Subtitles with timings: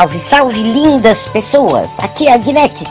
[0.00, 2.00] Salve, salve, lindas pessoas!
[2.00, 2.86] Aqui é a Guinete,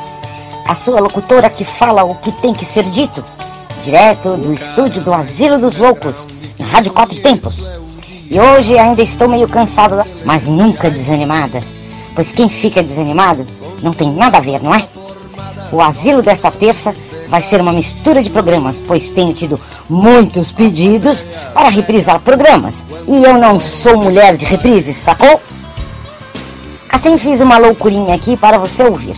[0.68, 3.26] a sua locutora que fala o que tem que ser dito,
[3.84, 6.28] direto do estúdio do Asilo dos Loucos,
[6.60, 7.68] na Rádio Quatro Tempos.
[8.30, 11.64] E hoje ainda estou meio cansada, mas nunca desanimada,
[12.14, 13.44] pois quem fica desanimado
[13.82, 14.88] não tem nada a ver, não é?
[15.72, 16.94] O asilo desta terça
[17.28, 22.84] vai ser uma mistura de programas, pois tenho tido muitos pedidos para reprisar programas.
[23.08, 25.42] E eu não sou mulher de reprises, sacou?
[26.92, 29.16] Assim fiz uma loucurinha aqui para você ouvir.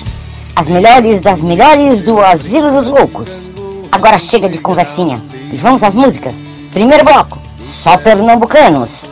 [0.56, 3.48] As melhores das melhores do Asilo dos Loucos.
[3.92, 6.36] Agora chega de conversinha e vamos às músicas.
[6.72, 9.12] Primeiro bloco, só pernambucanos.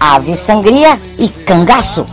[0.00, 2.06] Ave Sangria e Cangaço.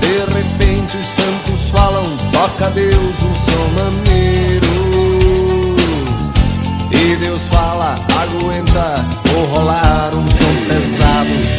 [0.00, 4.66] De repente os santos falam, toca Deus um som maneiro.
[6.90, 11.49] E Deus fala, aguenta, vou rolar um som pesado.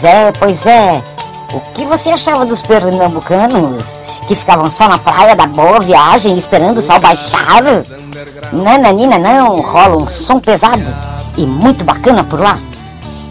[0.00, 1.02] Pois é, pois é.
[1.52, 3.84] O que você achava dos pernambucanos
[4.26, 7.62] que ficavam só na praia da boa viagem esperando o sol baixar?
[8.50, 10.82] Nananina não, rola um som pesado
[11.36, 12.58] e muito bacana por lá.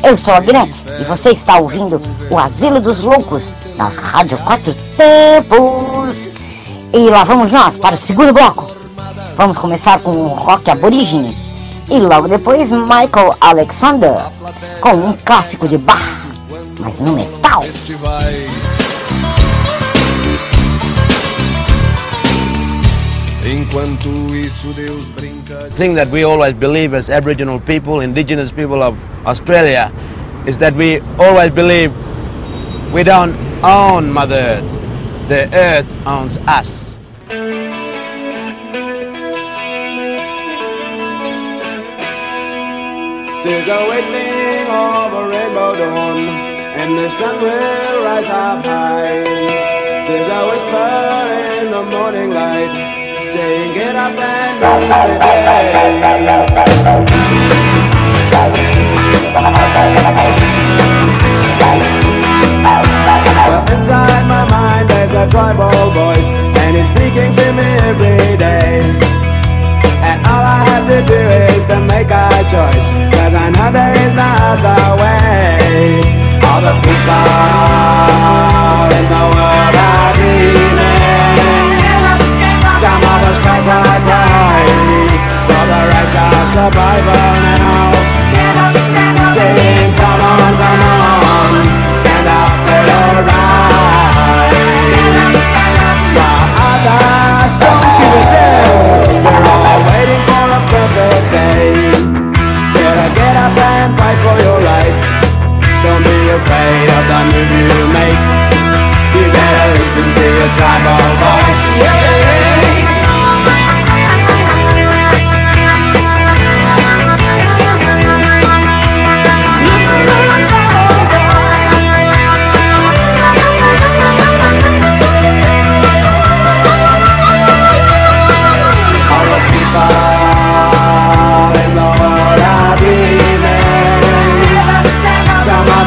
[0.03, 1.99] Eu sou a Guinete e você está ouvindo
[2.29, 3.45] o Asilo dos Loucos
[3.75, 6.17] na Rádio Quatro Tempos.
[6.93, 8.67] E lá vamos nós para o segundo bloco.
[9.35, 11.35] Vamos começar com o rock aborígene
[11.89, 14.13] e logo depois Michael Alexander
[14.79, 16.28] com um clássico de Bach,
[16.79, 17.63] mas no metal.
[23.45, 25.55] Enquanto isso Deus brinca.
[25.55, 28.95] The thing that we always believe as Aboriginal people, indigenous people of
[29.25, 29.91] Australia,
[30.45, 31.91] is that we always believe
[32.93, 34.69] we don't own Mother Earth,
[35.29, 36.97] the Earth owns us.
[43.41, 46.38] There's a awakening of a rainbow dawn,
[46.89, 49.23] and the sun will rise up high.
[50.07, 50.89] There's a whisper
[51.61, 52.73] in the morning light,
[53.31, 54.59] saying, Get up and
[63.49, 66.29] Well, inside my mind there's a tribal voice,
[66.63, 68.81] and it's speaking to me every day.
[70.09, 71.21] And all I have to do
[71.53, 76.18] is to make a choice Cause I know there is no other way
[76.59, 77.23] The people
[78.91, 81.79] in the world are dreaming.
[82.75, 84.67] Some of us cry, cry, cry
[85.47, 87.15] For the rights of survival
[87.47, 87.95] now.
[89.31, 91.63] Saying come on, come on
[91.95, 94.59] Stand up for your rights.
[96.11, 101.95] While others don't give a damn They're all waiting for a perfect day.
[102.75, 105.18] Better get up and fight for your rights
[105.83, 108.19] Don't be afraid of the move you make
[109.15, 112.58] You better listen to your tribal voice yeah.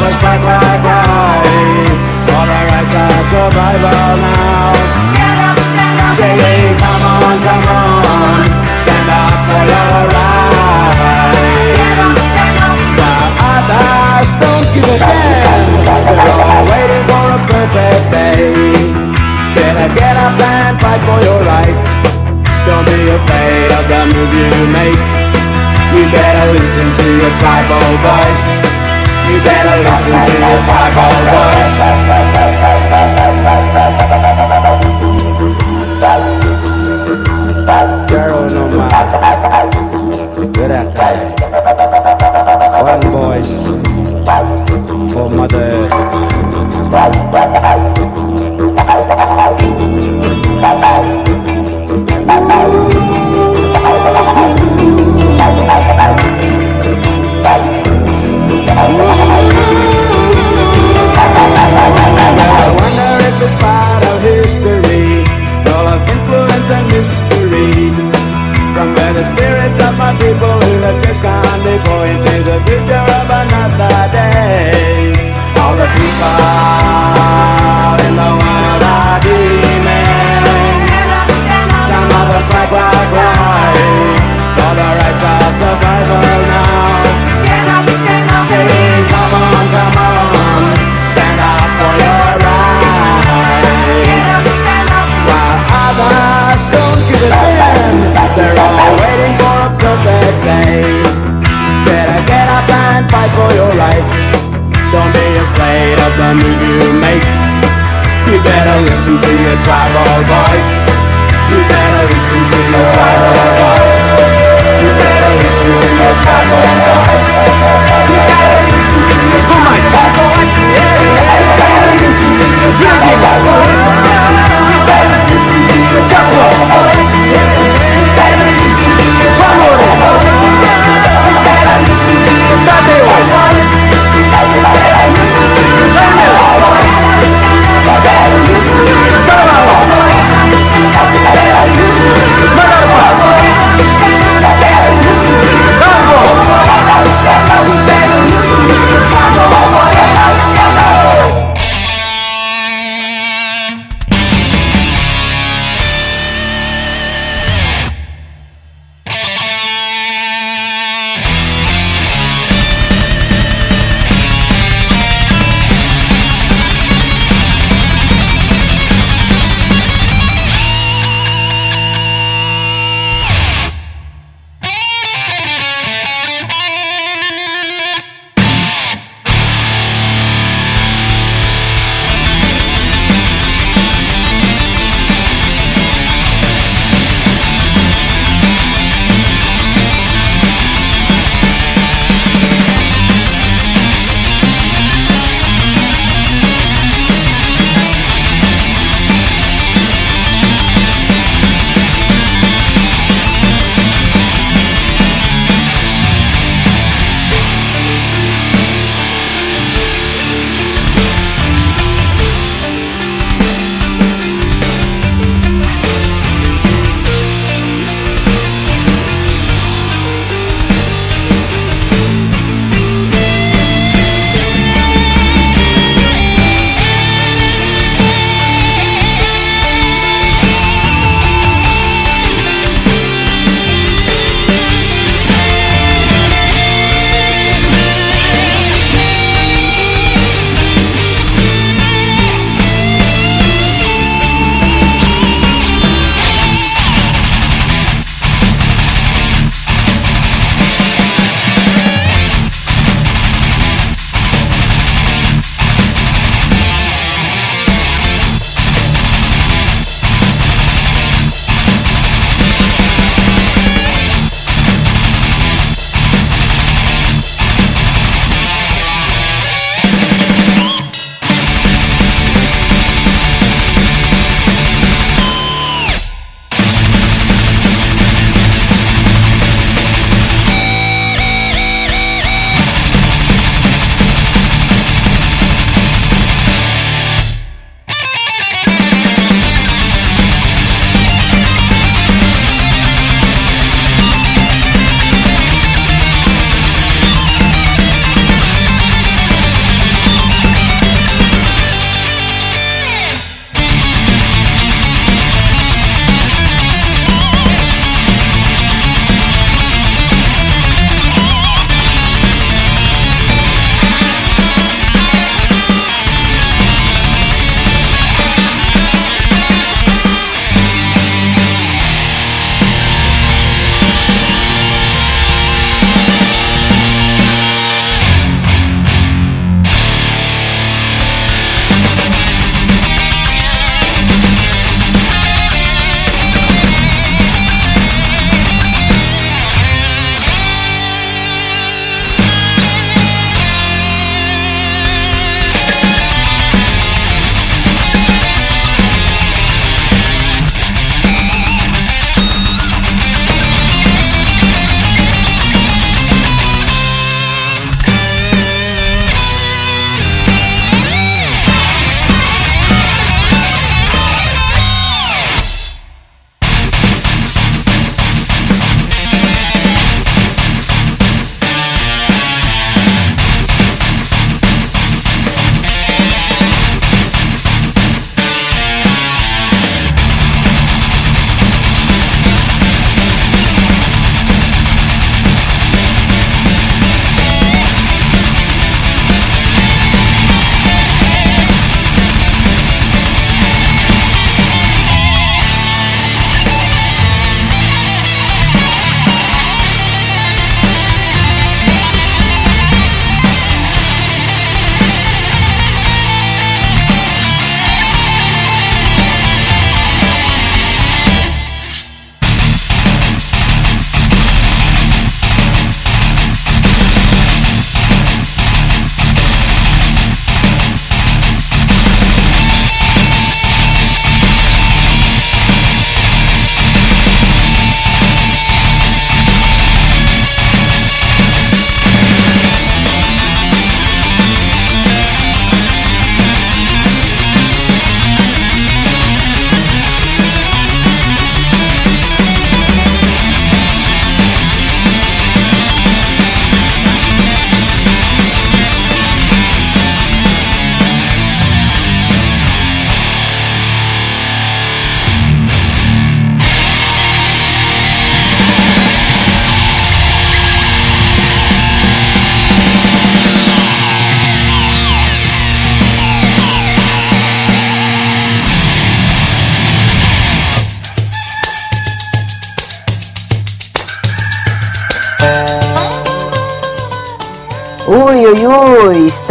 [0.02, 0.82] much black, black,
[2.26, 4.41] the right side, survival now.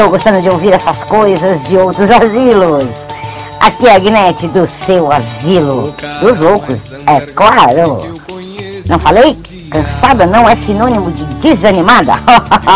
[0.02, 2.86] estou gostando de ouvir essas coisas de outros asilos.
[3.60, 8.00] Aqui é a Agnete do seu asilo dos loucos, é claro.
[8.88, 9.38] Não falei?
[9.70, 12.14] Cansada não é sinônimo de desanimada.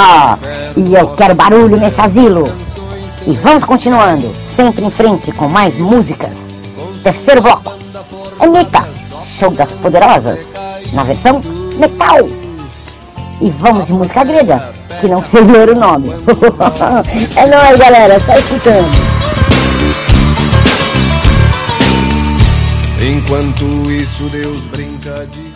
[0.77, 2.45] e eu quero barulho nesse asilo.
[3.25, 6.29] E vamos continuando, sempre em frente com mais músicas.
[7.01, 7.73] Terceiro bloco.
[8.39, 8.87] Anitta,
[9.39, 10.39] show das poderosas,
[10.93, 11.41] na versão
[11.77, 12.29] metal.
[13.41, 16.09] E vamos de música grega que não foi o o nome.
[17.35, 18.89] é nóis, galera, tá escutando.
[23.01, 25.54] Enquanto isso, Deus brinca de.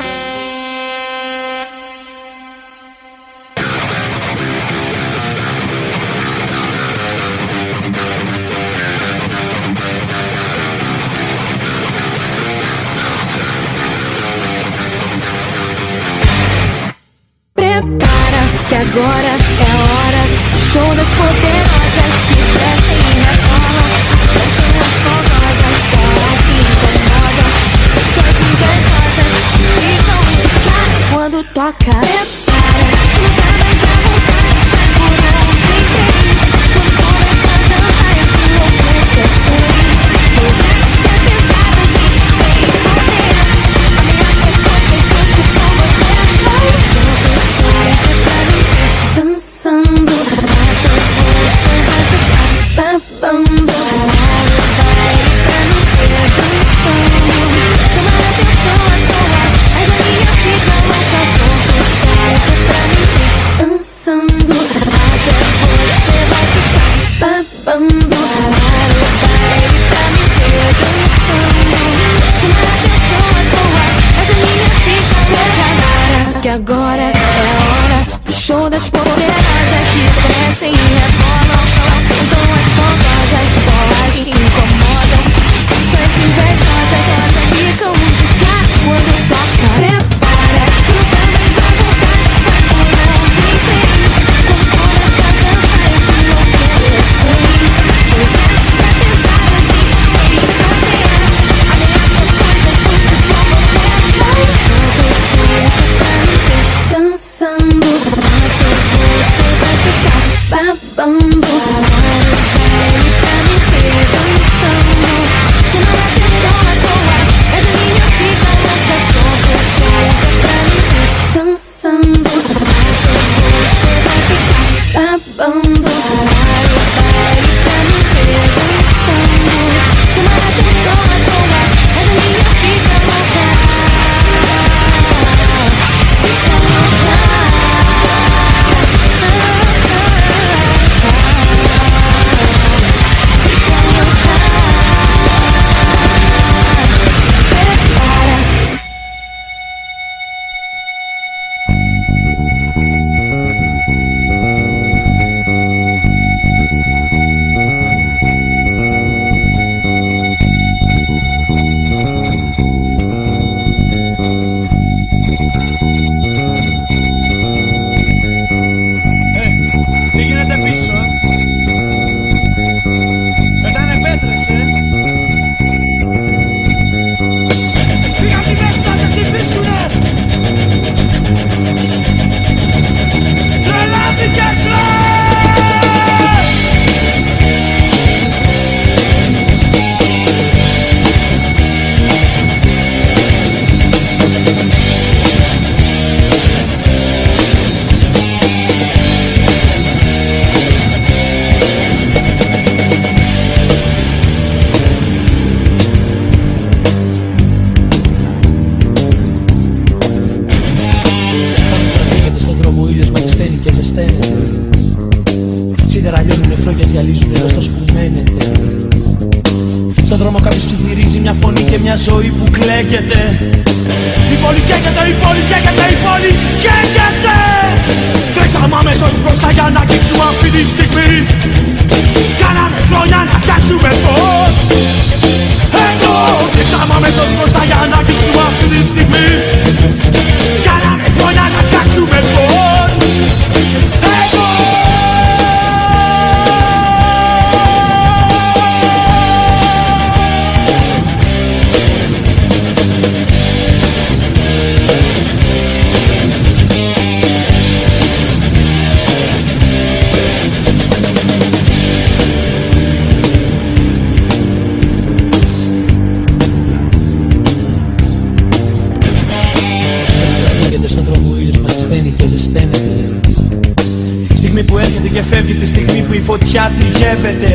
[277.20, 277.52] στρέφεται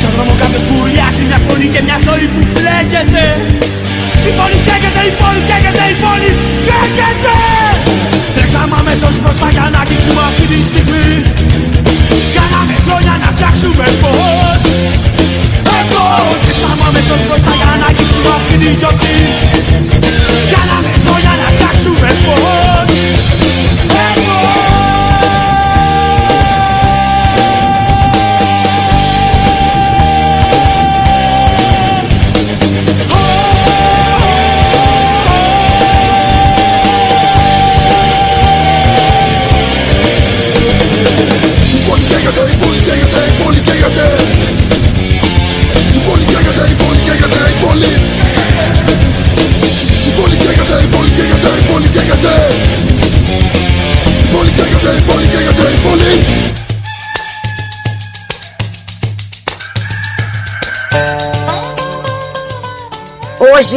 [0.00, 3.24] Στον δρόμο κάποιος που ουρλιάζει μια φωνή και μια ζωή που φλέκεται
[4.28, 6.30] Η πόλη καίγεται, η πόλη καίγεται, η πόλη
[6.66, 7.36] καίγεται
[8.34, 11.08] Τρέξαμε αμέσως προς τα για να κλείσουμε αυτή τη στιγμή.
[12.36, 14.62] Κάναμε χρόνια να φτιάξουμε φως.
[15.80, 16.06] Εδώ
[16.42, 19.18] Τρέξαμε αμέσως προς τα για να κλείσουμε αυτή τη γιορτή.
[20.54, 22.43] Κάναμε χρόνια να φτιάξουμε φως.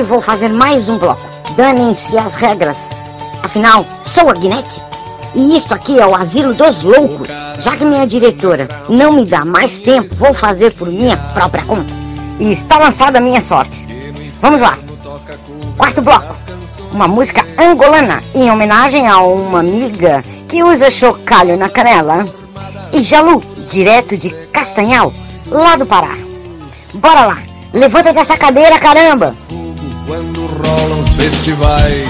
[0.08, 1.22] vou fazer mais um bloco.
[1.58, 2.78] Danem-se as regras.
[3.44, 4.82] Afinal, sou a Guinete
[5.36, 7.28] e isto aqui é o asilo dos loucos.
[7.60, 11.94] Já que minha diretora não me dá mais tempo, vou fazer por minha própria conta.
[12.40, 13.86] E está lançada a minha sorte.
[14.42, 14.78] Vamos lá.
[15.78, 16.36] Quarto bloco.
[16.92, 22.26] Uma música angolana em homenagem a uma amiga que usa chocalho na canela.
[22.94, 25.12] E Jalu, direto de Castanhal,
[25.52, 26.16] lá do Pará.
[26.94, 27.38] Bora lá.
[27.74, 29.36] Levanta dessa cadeira, caramba!
[30.58, 32.10] rolam os festivais.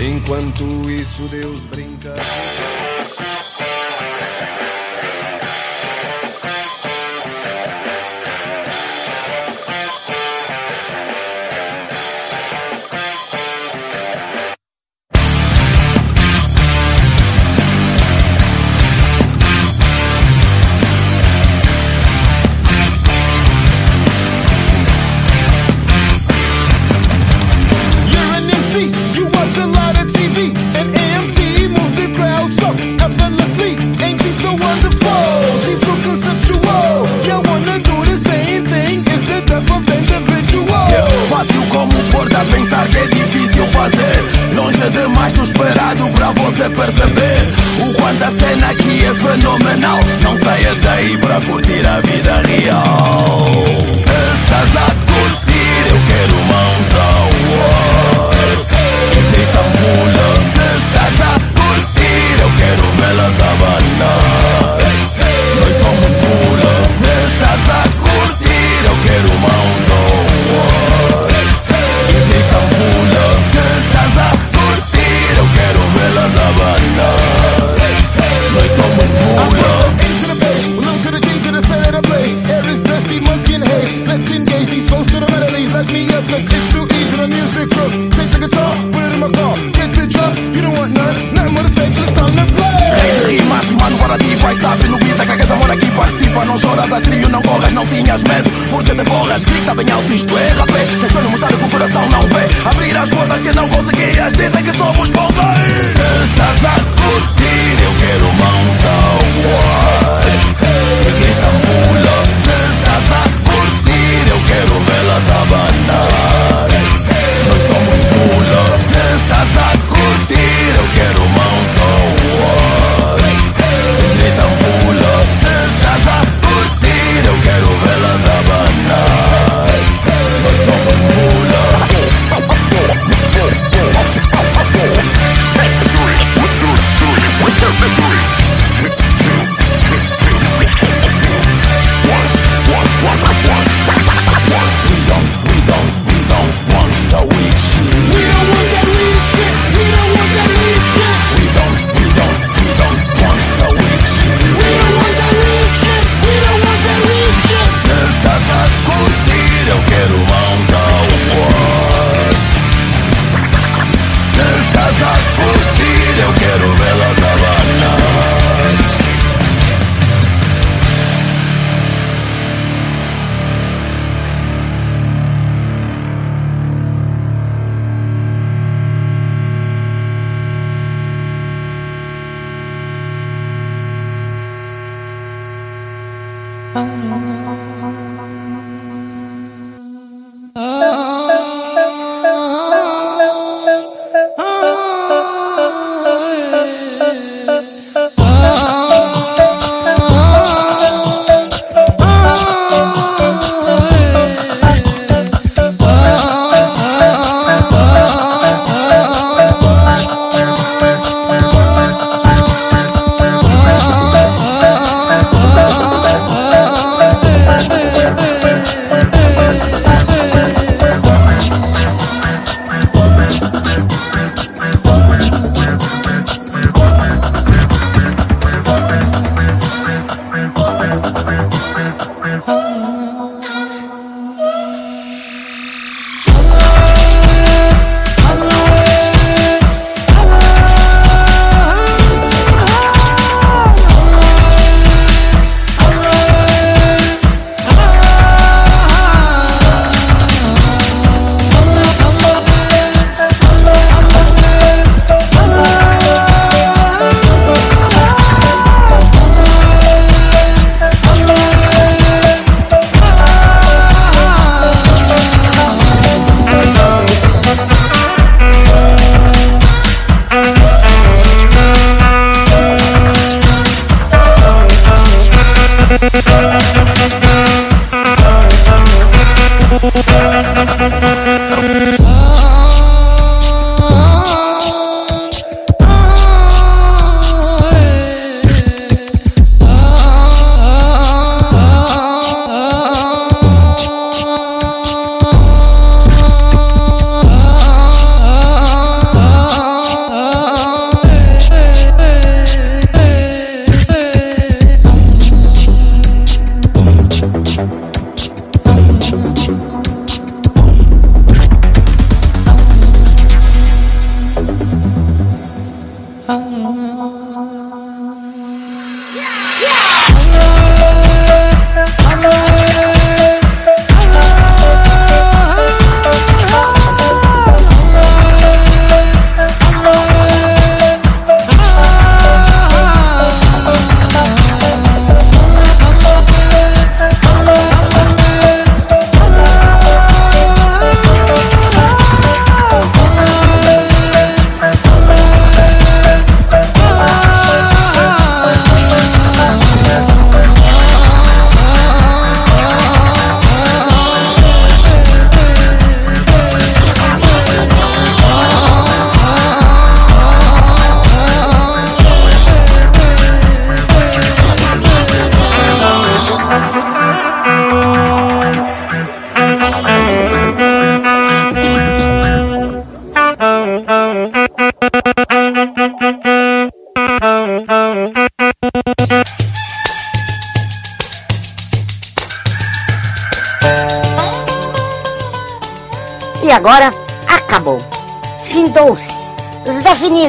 [0.00, 2.14] Enquanto isso, Deus brinca.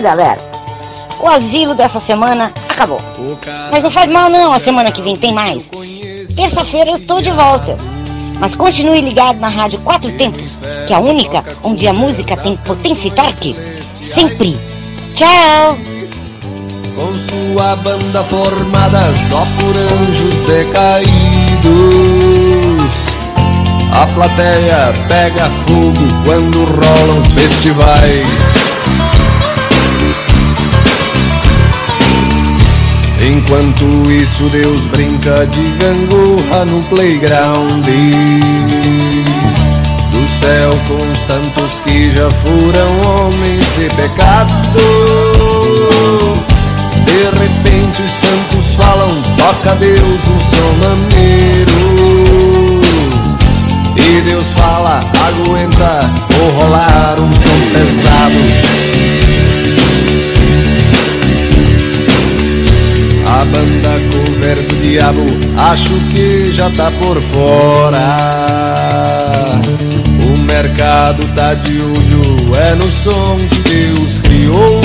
[0.06, 0.40] Galera.
[1.20, 3.00] O asilo dessa semana acabou.
[3.72, 5.64] Mas não faz mal não, a semana que vem tem mais.
[6.36, 7.76] Terça-feira eu estou de volta.
[8.40, 12.56] Mas continue ligado na Rádio Quatro Tempos, que é a única onde a música tem
[12.58, 13.56] potência e torque.
[14.14, 14.56] Sempre.
[15.16, 15.78] Tchau!
[16.96, 21.16] Com sua banda formada só por anjos decaídos
[23.92, 28.66] A plateia pega fogo quando rolam festivais
[33.28, 37.84] Enquanto isso Deus brinca de gangorra no playground.
[40.12, 44.54] Do céu com santos que já foram homens de pecado.
[47.04, 51.72] De repente os santos falam, toca Deus um som maneiro.
[53.96, 58.95] E Deus fala, aguenta, vou rolar um som pesado
[63.46, 65.26] banda cover do diabo
[65.72, 68.04] acho que já tá por fora.
[70.24, 74.82] O mercado tá de olho, é no som que Deus criou.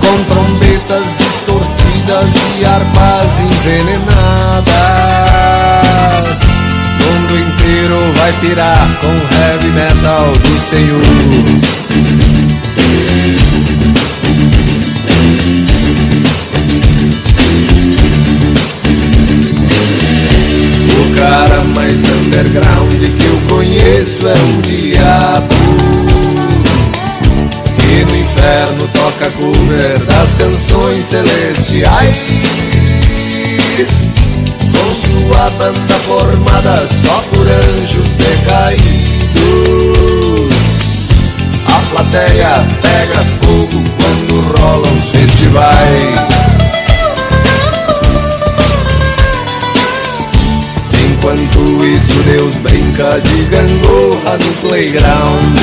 [0.00, 4.66] Com trombetas distorcidas e harpas envenenadas.
[6.98, 11.02] Mundo inteiro vai pirar com heavy metal do Senhor.
[23.56, 25.54] Conheço é o diabo.
[27.88, 32.16] E no inferno toca cover das canções celestiais.
[34.72, 38.76] Com sua banda formada só por anjos decaídos.
[41.66, 46.35] A plateia pega fogo quando rolam os festivais
[51.26, 55.58] Enquanto isso Deus brinca de gangorra no playground.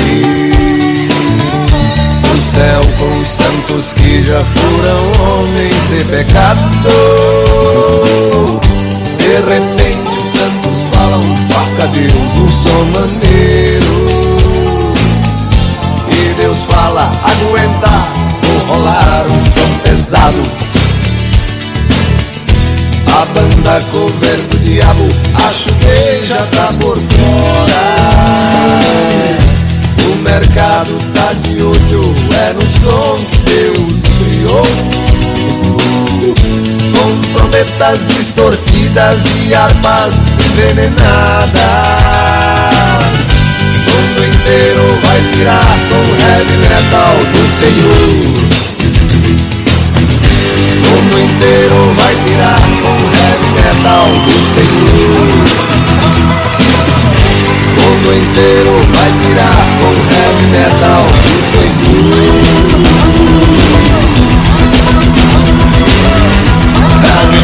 [2.22, 6.60] O céu com os santos que já foram homens de pecado.
[9.16, 13.94] De repente os santos falam, toca Deus um som maneiro.
[16.10, 17.88] E Deus fala, aguenta,
[18.42, 20.42] vou rolar um som pesado
[23.24, 25.08] a banda cover do diabo.
[25.48, 27.82] Acho que já tá por fora.
[30.06, 34.66] O mercado tá de olho, é no som que Deus criou.
[36.92, 40.14] Com trombetas distorcidas e armas
[40.44, 41.54] envenenadas.
[43.60, 48.83] O mundo inteiro vai pirar com heavy metal do Senhor
[50.54, 54.84] o mundo inteiro vai pirar com heavy metal do Senhor.
[57.66, 61.74] O mundo inteiro vai pirar com heavy metal do Senhor.
[67.02, 67.43] Heavy